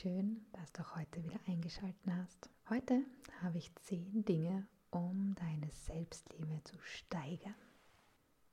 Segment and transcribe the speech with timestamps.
[0.00, 2.48] Schön, dass du heute wieder eingeschaltet hast.
[2.70, 3.02] Heute
[3.42, 7.56] habe ich zehn Dinge, um deine Selbstliebe zu steigern.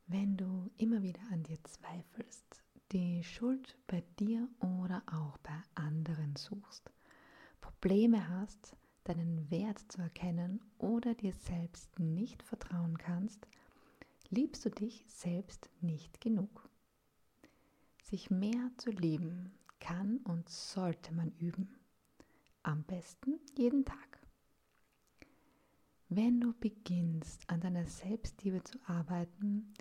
[0.08, 6.36] Wenn du immer wieder an dir zweifelst, die Schuld bei dir oder auch bei anderen
[6.36, 6.90] suchst,
[7.62, 13.46] Probleme hast, deinen Wert zu erkennen oder dir selbst nicht vertrauen kannst,
[14.32, 16.68] liebst du dich selbst nicht genug.
[18.02, 21.76] Sich mehr zu lieben kann und sollte man üben.
[22.64, 24.20] Am besten jeden Tag.
[26.10, 29.74] Wenn du beginnst, an deiner Selbstliebe zu arbeiten,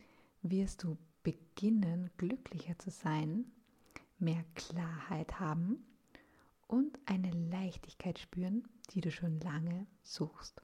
[0.43, 3.53] wirst du beginnen, glücklicher zu sein,
[4.19, 5.85] mehr Klarheit haben
[6.67, 10.64] und eine Leichtigkeit spüren, die du schon lange suchst.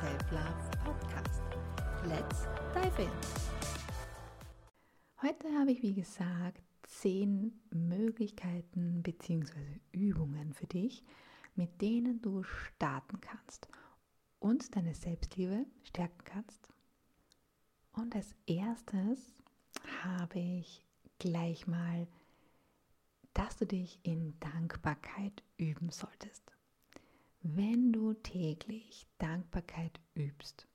[0.00, 1.42] Self-Love Podcast.
[2.06, 3.10] Let's dive in!
[5.20, 9.60] Heute habe ich, wie gesagt, zehn Möglichkeiten bzw.
[9.92, 11.04] Übungen für dich,
[11.54, 13.68] mit denen du starten kannst
[14.38, 16.66] und deine Selbstliebe stärken kannst.
[17.92, 19.34] Und als erstes
[20.02, 20.82] habe ich
[21.18, 22.08] gleich mal,
[23.34, 26.50] dass du dich in Dankbarkeit üben solltest.
[27.42, 30.68] Wenn du täglich Dankbarkeit übst,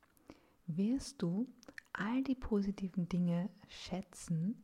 [0.66, 1.48] wirst du
[1.94, 4.64] all die positiven Dinge schätzen,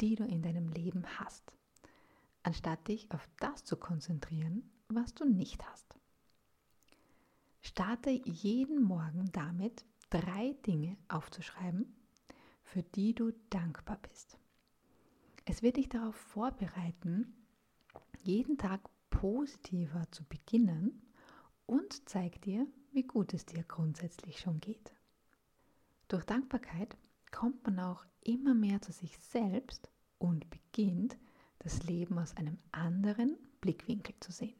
[0.00, 1.52] die du in deinem Leben hast,
[2.42, 5.94] anstatt dich auf das zu konzentrieren, was du nicht hast.
[7.60, 11.94] Starte jeden Morgen damit, drei Dinge aufzuschreiben,
[12.64, 14.38] für die du dankbar bist.
[15.44, 17.34] Es wird dich darauf vorbereiten,
[18.22, 18.80] jeden Tag
[19.10, 21.11] positiver zu beginnen
[21.66, 24.92] und zeigt dir, wie gut es dir grundsätzlich schon geht.
[26.08, 26.96] Durch Dankbarkeit
[27.30, 31.16] kommt man auch immer mehr zu sich selbst und beginnt,
[31.58, 34.56] das Leben aus einem anderen Blickwinkel zu sehen.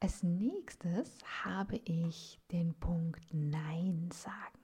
[0.00, 1.10] Als nächstes
[1.44, 4.58] habe ich den Punkt Nein sagen.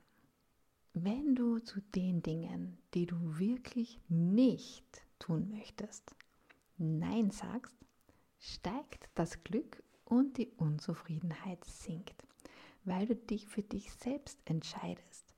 [0.92, 6.14] Wenn du zu den Dingen, die du wirklich nicht tun möchtest,
[6.76, 7.76] Nein sagst,
[8.38, 12.22] steigt das Glück und die Unzufriedenheit sinkt,
[12.84, 15.34] weil du dich für dich selbst entscheidest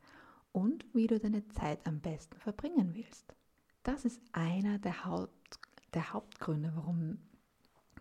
[0.52, 3.34] und wie du deine Zeit am besten verbringen willst.
[3.82, 5.60] Das ist einer der, Haupt,
[5.94, 7.18] der Hauptgründe, warum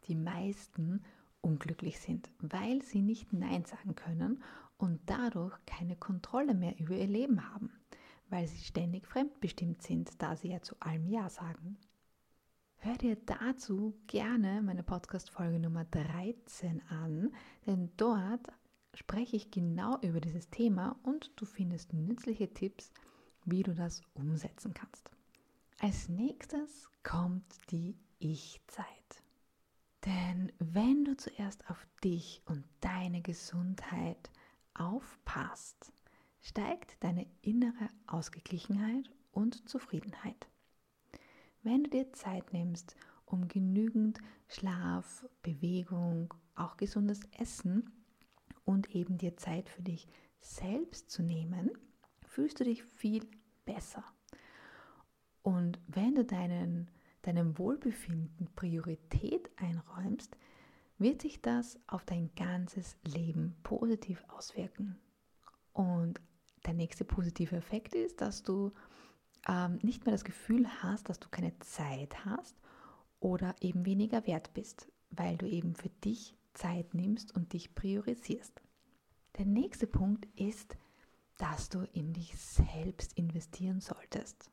[0.07, 1.03] die meisten
[1.41, 4.43] unglücklich sind, weil sie nicht Nein sagen können
[4.77, 7.71] und dadurch keine Kontrolle mehr über ihr Leben haben,
[8.29, 11.77] weil sie ständig fremdbestimmt sind, da sie ja zu allem Ja sagen.
[12.85, 17.33] Hör dir dazu gerne meine Podcast-Folge Nummer 13 an,
[17.65, 18.47] denn dort
[18.93, 22.93] spreche ich genau über dieses Thema und du findest nützliche Tipps,
[23.43, 25.09] wie du das umsetzen kannst.
[25.79, 29.23] Als nächstes kommt die Ich-Zeit.
[30.05, 34.29] Denn wenn du zuerst auf dich und deine Gesundheit
[34.75, 35.91] aufpasst,
[36.39, 40.47] steigt deine innere Ausgeglichenheit und Zufriedenheit.
[41.65, 42.95] Wenn du dir Zeit nimmst,
[43.25, 47.91] um genügend Schlaf, Bewegung, auch gesundes Essen
[48.65, 50.07] und eben dir Zeit für dich
[50.41, 51.71] selbst zu nehmen,
[52.27, 53.25] fühlst du dich viel
[53.65, 54.03] besser.
[55.41, 56.91] Und wenn du deinen,
[57.23, 60.37] deinem Wohlbefinden Priorität einräumst,
[60.99, 64.99] wird sich das auf dein ganzes Leben positiv auswirken.
[65.73, 66.21] Und
[66.67, 68.71] der nächste positive Effekt ist, dass du
[69.47, 72.55] ähm, nicht mehr das Gefühl hast, dass du keine Zeit hast
[73.19, 78.61] oder eben weniger wert bist, weil du eben für dich Zeit nimmst und dich priorisierst.
[79.37, 80.77] Der nächste Punkt ist,
[81.37, 84.49] dass du in dich selbst investieren solltest.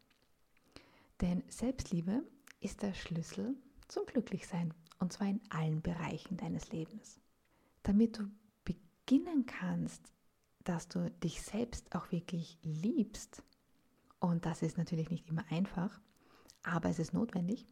[1.20, 2.24] Denn Selbstliebe
[2.60, 3.54] ist der Schlüssel
[3.86, 7.20] zum Glücklichsein und zwar in allen Bereichen deines Lebens.
[7.84, 8.30] Damit du
[8.64, 10.12] beginnen kannst,
[10.64, 13.42] dass du dich selbst auch wirklich liebst,
[14.22, 16.00] und das ist natürlich nicht immer einfach,
[16.62, 17.66] aber es ist notwendig,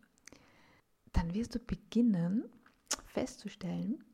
[1.12, 2.44] dann wirst du beginnen
[3.06, 4.04] festzustellen,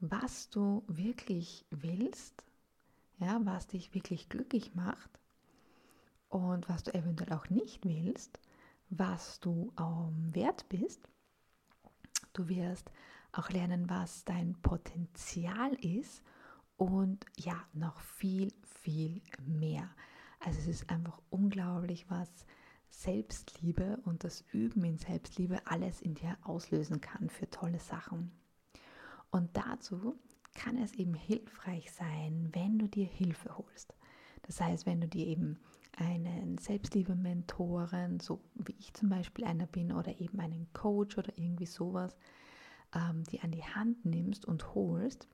[0.00, 2.44] was du wirklich willst,
[3.18, 5.10] ja, was dich wirklich glücklich macht
[6.28, 8.38] und was du eventuell auch nicht willst,
[8.90, 11.08] was du ähm, wert bist
[12.34, 12.90] Du wirst
[13.32, 16.22] auch lernen, was dein Potenzial ist
[16.76, 18.52] und ja, noch viel,
[18.82, 19.88] viel mehr.
[20.44, 22.28] Also es ist einfach unglaublich, was
[22.90, 28.30] Selbstliebe und das Üben in Selbstliebe alles in dir auslösen kann für tolle Sachen.
[29.30, 30.14] Und dazu
[30.54, 33.94] kann es eben hilfreich sein, wenn du dir Hilfe holst.
[34.42, 35.58] Das heißt, wenn du dir eben
[35.96, 41.66] einen Selbstliebe-Mentoren, so wie ich zum Beispiel einer bin, oder eben einen Coach oder irgendwie
[41.66, 42.14] sowas,
[42.94, 45.26] ähm, die an die Hand nimmst und holst,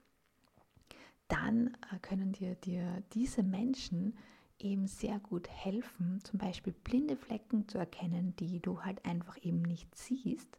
[1.26, 4.16] dann äh, können dir, dir diese Menschen
[4.60, 9.62] eben sehr gut helfen, zum Beispiel blinde Flecken zu erkennen, die du halt einfach eben
[9.62, 10.58] nicht siehst.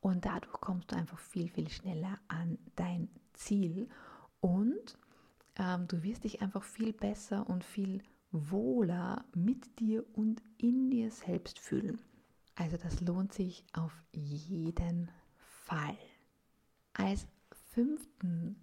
[0.00, 3.88] Und dadurch kommst du einfach viel, viel schneller an dein Ziel
[4.40, 4.98] und
[5.56, 8.02] ähm, du wirst dich einfach viel besser und viel
[8.32, 12.00] wohler mit dir und in dir selbst fühlen.
[12.54, 15.10] Also das lohnt sich auf jeden
[15.64, 15.98] Fall.
[16.94, 17.26] Als
[17.72, 18.56] fünften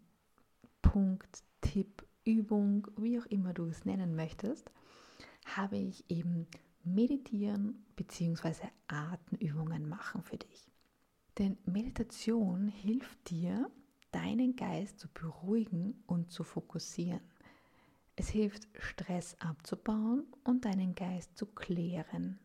[0.82, 4.70] Punkt, Tipp, Übung, wie auch immer du es nennen möchtest,
[5.46, 6.48] habe ich eben
[6.84, 8.68] Meditieren bzw.
[8.88, 10.68] Atemübungen machen für dich.
[11.38, 13.70] Denn Meditation hilft dir,
[14.12, 17.22] deinen Geist zu beruhigen und zu fokussieren.
[18.16, 22.40] Es hilft, Stress abzubauen und deinen Geist zu klären.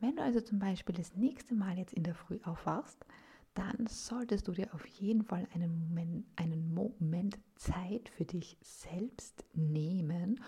[0.00, 3.06] Wenn du also zum Beispiel das nächste Mal jetzt in der Früh aufwachst,
[3.54, 9.44] dann solltest du dir auf jeden Fall einen Moment, einen Moment Zeit für dich selbst
[9.52, 10.40] nehmen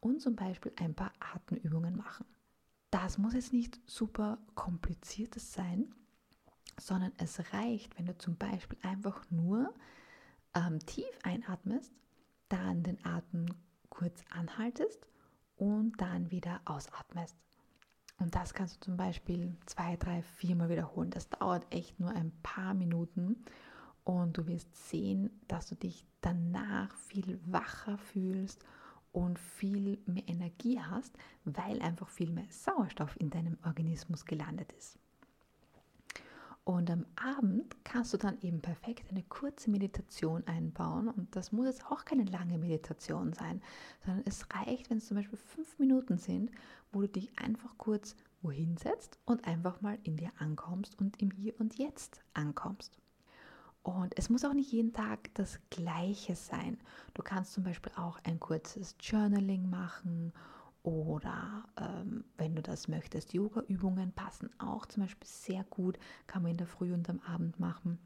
[0.00, 2.26] und zum Beispiel ein paar Atemübungen machen.
[2.90, 5.94] Das muss jetzt nicht super kompliziertes sein,
[6.78, 9.72] sondern es reicht, wenn du zum Beispiel einfach nur
[10.54, 11.92] ähm, tief einatmest,
[12.48, 13.46] dann den Atem
[13.88, 15.06] kurz anhaltest
[15.56, 17.36] und dann wieder ausatmest.
[18.22, 21.10] Und das kannst du zum Beispiel zwei, drei, viermal wiederholen.
[21.10, 23.44] Das dauert echt nur ein paar Minuten
[24.04, 28.64] und du wirst sehen, dass du dich danach viel wacher fühlst
[29.10, 35.00] und viel mehr Energie hast, weil einfach viel mehr Sauerstoff in deinem Organismus gelandet ist.
[36.64, 41.08] Und am Abend kannst du dann eben perfekt eine kurze Meditation einbauen.
[41.08, 43.60] Und das muss jetzt auch keine lange Meditation sein,
[44.04, 46.52] sondern es reicht, wenn es zum Beispiel fünf Minuten sind,
[46.92, 51.32] wo du dich einfach kurz wohin setzt und einfach mal in dir ankommst und im
[51.32, 52.96] Hier und Jetzt ankommst.
[53.82, 56.78] Und es muss auch nicht jeden Tag das Gleiche sein.
[57.14, 60.32] Du kannst zum Beispiel auch ein kurzes Journaling machen
[60.82, 66.52] oder ähm, wenn du das möchtest, Yoga-Übungen passen auch zum Beispiel sehr gut, kann man
[66.52, 67.98] in der Früh und am Abend machen.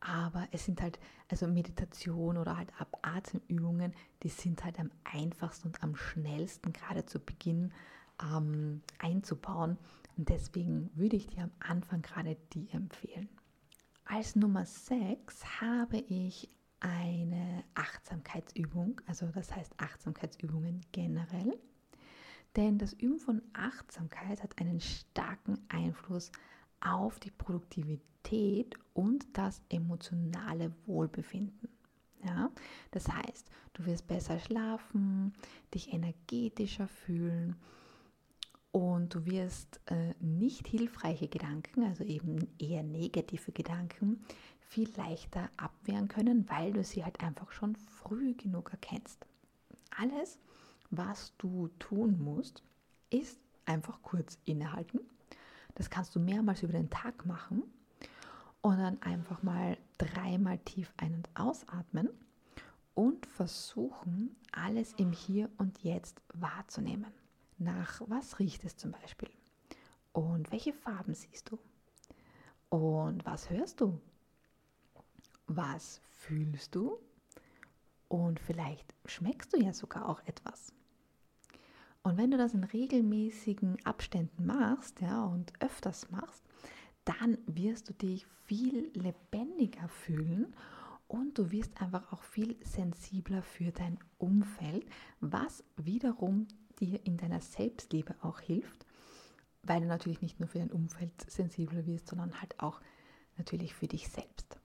[0.00, 0.98] Aber es sind halt,
[1.28, 2.72] also Meditation oder halt
[3.02, 7.72] Atemübungen, die sind halt am einfachsten und am schnellsten gerade zu Beginn
[8.20, 9.78] ähm, einzubauen.
[10.16, 13.28] Und deswegen würde ich dir am Anfang gerade die empfehlen.
[14.04, 16.48] Als Nummer 6 habe ich
[16.82, 21.56] eine Achtsamkeitsübung, also das heißt Achtsamkeitsübungen generell.
[22.56, 26.32] Denn das Üben von Achtsamkeit hat einen starken Einfluss
[26.80, 31.68] auf die Produktivität und das emotionale Wohlbefinden.
[32.24, 32.50] Ja?
[32.90, 35.32] Das heißt, du wirst besser schlafen,
[35.72, 37.56] dich energetischer fühlen
[38.72, 44.24] und du wirst äh, nicht hilfreiche Gedanken, also eben eher negative Gedanken,
[44.72, 49.26] viel leichter abwehren können, weil du sie halt einfach schon früh genug erkennst.
[49.98, 50.38] Alles,
[50.90, 52.62] was du tun musst,
[53.10, 55.00] ist einfach kurz innehalten.
[55.74, 57.64] Das kannst du mehrmals über den Tag machen
[58.62, 62.08] und dann einfach mal dreimal tief ein- und ausatmen
[62.94, 67.12] und versuchen, alles im Hier und Jetzt wahrzunehmen.
[67.58, 69.30] Nach was riecht es zum Beispiel?
[70.12, 71.58] Und welche Farben siehst du?
[72.70, 74.00] Und was hörst du?
[75.56, 76.98] Was fühlst du
[78.08, 80.72] und vielleicht schmeckst du ja sogar auch etwas.
[82.02, 86.42] Und wenn du das in regelmäßigen Abständen machst, ja, und öfters machst,
[87.04, 90.54] dann wirst du dich viel lebendiger fühlen
[91.08, 94.86] und du wirst einfach auch viel sensibler für dein Umfeld,
[95.20, 96.48] was wiederum
[96.80, 98.86] dir in deiner Selbstliebe auch hilft,
[99.62, 102.80] weil du natürlich nicht nur für dein Umfeld sensibler wirst, sondern halt auch
[103.36, 104.58] natürlich für dich selbst.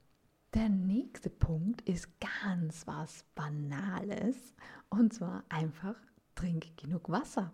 [0.54, 4.54] Der nächste Punkt ist ganz was Banales
[4.88, 5.94] und zwar einfach
[6.34, 7.52] trink genug Wasser.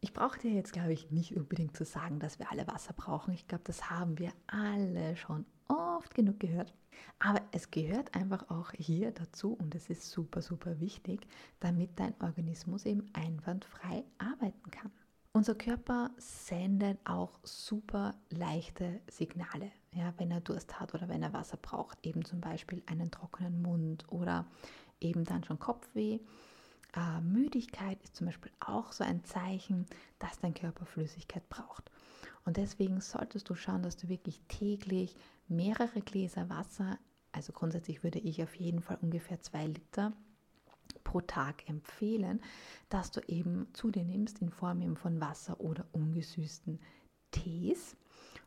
[0.00, 3.34] Ich brauche dir jetzt, glaube ich, nicht unbedingt zu sagen, dass wir alle Wasser brauchen.
[3.34, 6.72] Ich glaube, das haben wir alle schon oft genug gehört.
[7.18, 11.26] Aber es gehört einfach auch hier dazu und es ist super, super wichtig,
[11.60, 14.90] damit dein Organismus eben einwandfrei arbeiten kann.
[15.36, 21.34] Unser Körper sendet auch super leichte Signale, ja, wenn er Durst hat oder wenn er
[21.34, 24.46] Wasser braucht, eben zum Beispiel einen trockenen Mund oder
[24.98, 26.20] eben dann schon Kopfweh.
[26.94, 29.84] Äh, Müdigkeit ist zum Beispiel auch so ein Zeichen,
[30.20, 31.90] dass dein Körper Flüssigkeit braucht.
[32.46, 35.16] Und deswegen solltest du schauen, dass du wirklich täglich
[35.48, 36.98] mehrere Gläser Wasser,
[37.32, 40.14] also grundsätzlich würde ich auf jeden Fall ungefähr zwei Liter
[41.04, 42.40] pro Tag empfehlen,
[42.88, 46.80] dass du eben zu dir nimmst in Form von Wasser oder ungesüßten
[47.30, 47.96] Tees,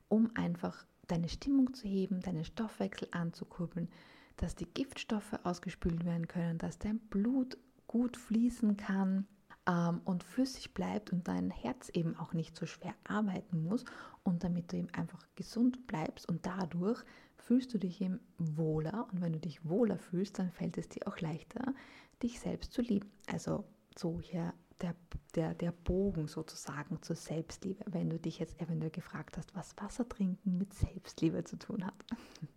[0.08, 3.90] um einfach deine Stimmung zu heben, deinen Stoffwechsel anzukurbeln,
[4.38, 9.28] dass die Giftstoffe ausgespült werden können, dass dein Blut gut fließen kann
[9.68, 13.84] ähm, und flüssig bleibt und dein Herz eben auch nicht so schwer arbeiten muss
[14.24, 17.04] und damit du eben einfach gesund bleibst und dadurch
[17.40, 21.08] fühlst du dich eben wohler und wenn du dich wohler fühlst, dann fällt es dir
[21.08, 21.74] auch leichter,
[22.22, 23.10] dich selbst zu lieben.
[23.28, 23.66] Also
[23.98, 24.96] so hier der,
[25.36, 30.08] der, der Bogen sozusagen zur Selbstliebe, wenn du dich jetzt eventuell gefragt hast, was Wasser
[30.08, 31.96] trinken mit Selbstliebe zu tun hat.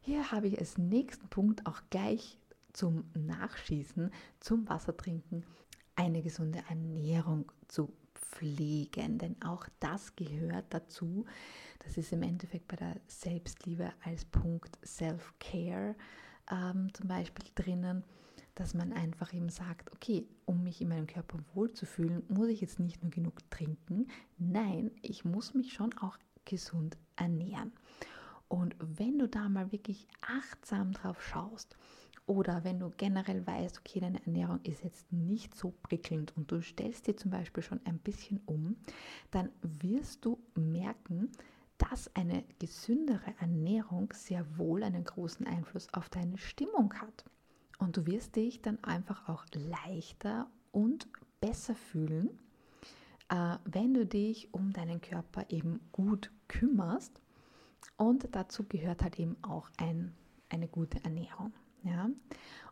[0.00, 2.38] Hier habe ich als nächsten Punkt auch gleich
[2.72, 5.44] zum Nachschießen, zum Wassertrinken,
[5.94, 7.92] eine gesunde Ernährung zu
[8.32, 9.18] pflegen.
[9.18, 11.24] Denn auch das gehört dazu.
[11.84, 15.94] Das ist im Endeffekt bei der Selbstliebe als Punkt Self-Care
[16.50, 18.04] ähm, zum Beispiel drinnen,
[18.54, 22.80] dass man einfach eben sagt, okay, um mich in meinem Körper wohlzufühlen, muss ich jetzt
[22.80, 24.08] nicht nur genug trinken,
[24.38, 27.72] nein, ich muss mich schon auch gesund ernähren.
[28.48, 31.76] Und wenn du da mal wirklich achtsam drauf schaust
[32.26, 36.60] oder wenn du generell weißt, okay, deine Ernährung ist jetzt nicht so prickelnd und du
[36.60, 38.76] stellst dir zum Beispiel schon ein bisschen um,
[39.30, 41.30] dann wirst du merken,
[41.78, 47.24] dass eine gesündere Ernährung sehr wohl einen großen Einfluss auf deine Stimmung hat.
[47.78, 51.08] Und du wirst dich dann einfach auch leichter und
[51.40, 52.30] besser fühlen,
[53.28, 57.20] äh, wenn du dich um deinen Körper eben gut kümmerst.
[57.96, 60.14] Und dazu gehört halt eben auch ein,
[60.48, 61.52] eine gute Ernährung.
[61.84, 62.08] Ja?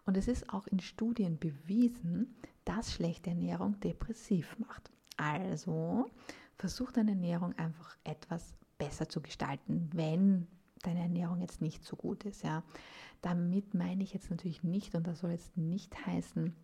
[0.06, 4.90] Und es ist auch in Studien bewiesen, dass schlechte Ernährung depressiv macht.
[5.16, 6.10] Also
[6.56, 10.46] versuch deine Ernährung einfach etwas besser zu gestalten, wenn
[10.82, 12.42] deine Ernährung jetzt nicht so gut ist.
[12.42, 12.62] Ja.
[13.22, 16.56] Damit meine ich jetzt natürlich nicht, und das soll jetzt nicht heißen,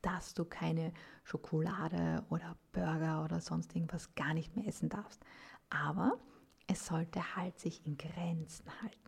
[0.00, 0.92] dass du keine
[1.24, 5.24] Schokolade oder Burger oder sonst irgendwas gar nicht mehr essen darfst.
[5.70, 6.18] Aber
[6.66, 9.03] es sollte halt sich in Grenzen halten.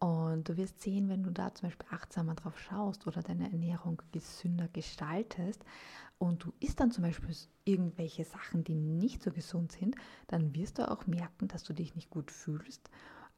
[0.00, 4.00] Und du wirst sehen, wenn du da zum Beispiel achtsamer drauf schaust oder deine Ernährung
[4.12, 5.62] gesünder gestaltest
[6.18, 10.78] und du isst dann zum Beispiel irgendwelche Sachen, die nicht so gesund sind, dann wirst
[10.78, 12.88] du auch merken, dass du dich nicht gut fühlst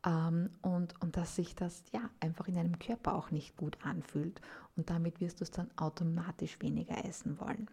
[0.06, 4.40] ähm, und, und dass sich das ja einfach in deinem Körper auch nicht gut anfühlt.
[4.76, 7.68] Und damit wirst du es dann automatisch weniger essen wollen.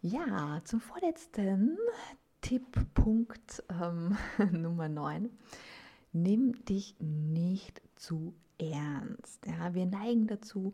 [0.00, 1.76] Ja, zum vorletzten
[2.40, 4.16] Tipppunkt ähm,
[4.52, 5.28] Nummer 9
[6.12, 9.46] nimm dich nicht zu ernst.
[9.46, 10.72] Ja, wir neigen dazu,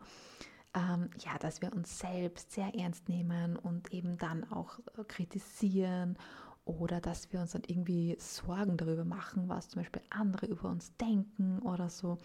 [0.75, 6.17] ähm, ja, dass wir uns selbst sehr ernst nehmen und eben dann auch äh, kritisieren
[6.65, 10.97] oder dass wir uns dann irgendwie Sorgen darüber machen, was zum Beispiel andere über uns
[10.97, 12.19] denken oder so.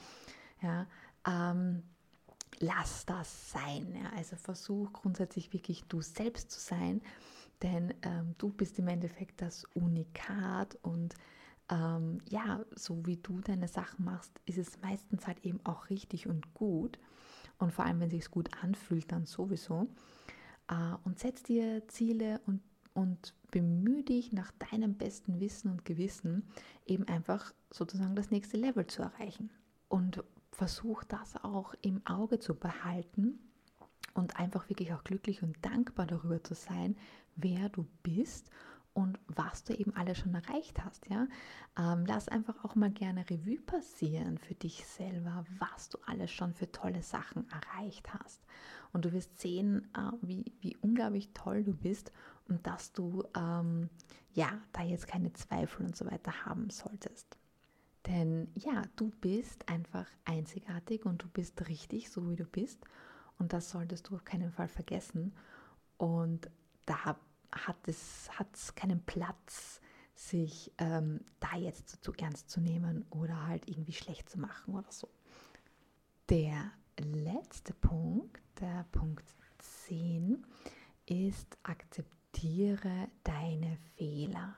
[0.62, 0.88] Ja,
[1.28, 1.84] ähm,
[2.60, 3.96] lass das sein.
[3.96, 4.12] Ja.
[4.16, 7.02] Also versuch grundsätzlich wirklich du selbst zu sein,
[7.64, 11.16] denn ähm, du bist im Endeffekt das Unikat und
[11.70, 16.28] ähm, ja, so wie du deine Sachen machst, ist es meistens halt eben auch richtig
[16.28, 17.00] und gut.
[17.60, 19.88] Und vor allem, wenn es sich gut anfühlt, dann sowieso.
[20.70, 22.62] Äh, und setz dir Ziele und,
[22.94, 26.48] und bemühe dich nach deinem besten Wissen und Gewissen
[26.86, 29.50] eben einfach sozusagen das nächste Level zu erreichen.
[29.90, 33.40] Und versuch das auch im Auge zu behalten
[34.14, 36.98] und einfach wirklich auch glücklich und dankbar darüber zu sein,
[37.36, 38.50] wer du bist
[38.98, 41.08] und was du eben alles schon erreicht hast.
[41.08, 41.28] Ja?
[41.78, 46.56] Ähm, lass einfach auch mal gerne Revue passieren für dich selber, was du alles schon
[46.56, 48.42] für tolle Sachen erreicht hast.
[48.94, 52.12] Und du wirst sehen, äh, wie, wie unglaublich toll du bist
[52.48, 53.92] und dass du ähm,
[54.34, 57.38] ja da jetzt keine Zweifel und so weiter haben solltest.
[58.08, 62.84] Denn ja, du bist einfach einzigartig und du bist richtig, so wie du bist.
[63.38, 65.36] Und das solltest du auf keinen Fall vergessen.
[65.98, 66.50] Und
[66.88, 67.20] da
[67.66, 69.82] hat es hat keinen Platz,
[70.16, 74.76] sich ähm, da jetzt zu, zu ernst zu nehmen oder halt irgendwie schlecht zu machen
[74.76, 75.10] oder so.
[76.30, 80.46] Der letzte Punkt, der Punkt 10,
[81.06, 84.56] ist akzeptiere deine Fehler.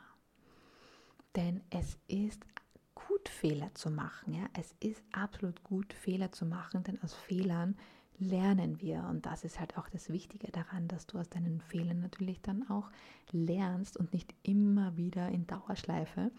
[1.36, 2.44] Denn es ist
[2.96, 4.34] gut, Fehler zu machen.
[4.34, 4.50] Ja?
[4.54, 7.78] Es ist absolut gut, Fehler zu machen, denn aus Fehlern
[8.20, 9.06] lernen wir.
[9.10, 12.70] Und das ist halt auch das Wichtige daran, dass du aus deinen Fehlern natürlich dann
[12.70, 12.90] auch
[13.32, 16.32] lernst und nicht immer wieder in Dauerschleife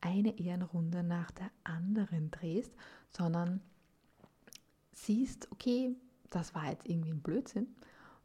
[0.00, 2.72] eine Ehrenrunde nach der anderen drehst,
[3.10, 3.60] sondern
[4.92, 5.96] siehst, okay,
[6.30, 7.68] das war jetzt irgendwie ein Blödsinn.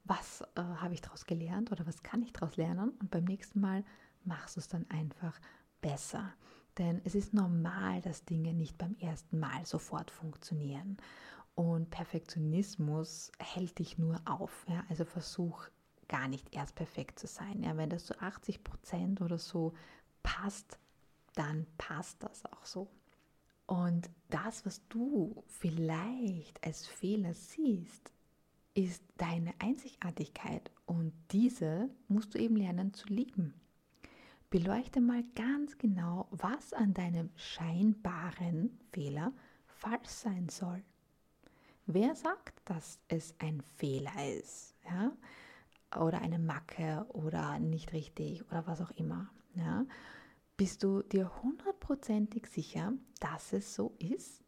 [0.04, 2.90] Was äh, habe ich daraus gelernt oder was kann ich daraus lernen?
[3.00, 3.84] Und beim nächsten Mal
[4.26, 5.40] machst du es dann einfach
[5.82, 6.34] besser.
[6.78, 10.98] Denn es ist normal, dass Dinge nicht beim ersten Mal sofort funktionieren.
[11.56, 14.66] Und Perfektionismus hält dich nur auf.
[14.68, 14.84] Ja?
[14.90, 15.68] Also versuch
[16.08, 17.64] gar nicht erst perfekt zu sein.
[17.64, 17.76] Ja?
[17.78, 19.74] Wenn das so 80 Prozent oder so
[20.24, 20.80] passt,
[21.36, 22.90] dann passt das auch so.
[23.66, 28.12] Und das, was du vielleicht als Fehler siehst,
[28.74, 33.54] ist deine Einzigartigkeit und diese musst du eben lernen zu lieben.
[34.50, 39.34] Beleuchte mal ganz genau, was an deinem scheinbaren Fehler
[39.68, 40.82] falsch sein soll.
[41.92, 44.76] Wer sagt, dass es ein Fehler ist?
[44.86, 45.12] Ja?
[46.00, 49.30] Oder eine Macke oder nicht richtig oder was auch immer.
[49.56, 49.86] Ja?
[50.56, 54.44] Bist du dir hundertprozentig sicher, dass es so ist?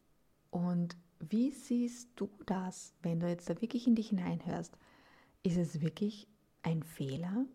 [0.52, 4.78] Und wie siehst du das, wenn du jetzt da wirklich in dich hineinhörst?
[5.44, 6.28] Ist es wirklich
[6.62, 7.46] ein Fehler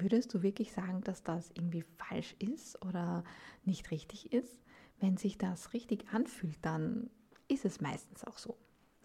[0.00, 3.24] Würdest du wirklich sagen, dass das irgendwie falsch ist oder
[3.64, 4.62] nicht richtig ist?
[5.00, 7.10] Wenn sich das richtig anfühlt, dann
[7.48, 8.56] ist es meistens auch so.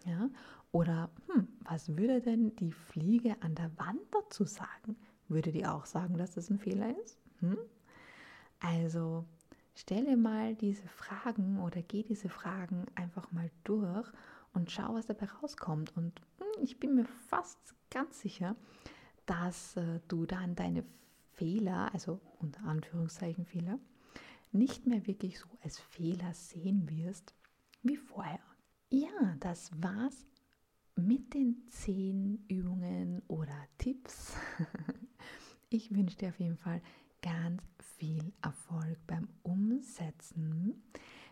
[0.04, 0.30] Ja?
[0.72, 4.96] Oder hm, was würde denn die Fliege an der Wand dazu sagen?
[5.28, 7.18] Würde die auch sagen, dass das ein Fehler ist?
[7.40, 7.58] Hm?
[8.60, 9.24] Also
[9.74, 14.08] stelle mal diese Fragen oder geh diese Fragen einfach mal durch
[14.52, 15.96] und schau, was dabei rauskommt.
[15.96, 17.58] Und hm, ich bin mir fast
[17.90, 18.56] ganz sicher,
[19.26, 20.84] dass äh, du dann deine
[21.32, 23.78] Fehler, also unter Anführungszeichen Fehler,
[24.52, 27.34] nicht mehr wirklich so als Fehler sehen wirst
[27.82, 28.40] wie vorher.
[28.90, 30.26] Ja, das war's
[30.96, 34.34] mit den zehn Übungen oder Tipps.
[35.70, 36.80] Ich wünsche dir auf jeden Fall
[37.20, 37.60] ganz
[37.98, 40.84] viel Erfolg beim Umsetzen.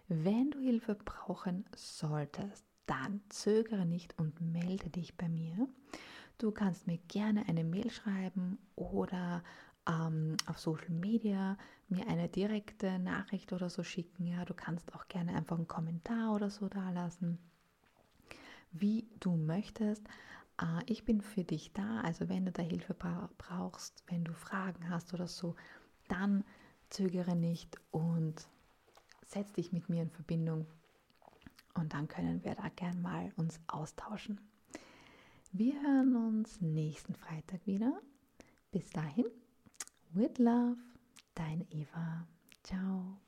[0.09, 5.69] Wenn du Hilfe brauchen solltest, dann zögere nicht und melde dich bei mir.
[6.39, 9.45] Du kannst mir gerne eine Mail schreiben oder
[9.89, 11.57] ähm, auf Social Media
[11.89, 14.27] mir eine direkte Nachricht oder so schicken.
[14.27, 17.39] Ja, du kannst auch gerne einfach einen Kommentar oder so da lassen,
[18.73, 20.07] wie du möchtest.
[20.61, 22.01] Äh, ich bin für dich da.
[22.01, 25.57] Also wenn du da Hilfe bra brauchst, wenn du Fragen hast oder so,
[26.09, 26.45] dann
[26.91, 28.47] zögere nicht und
[29.27, 30.67] setz dich mit mir in Verbindung.
[31.75, 34.41] Und dann können wir da gern mal uns austauschen.
[35.53, 38.01] Wir hören uns nächsten Freitag wieder.
[38.71, 39.27] Bis dahin,
[40.15, 40.77] with love,
[41.35, 42.27] deine Eva.
[42.63, 43.19] Ciao.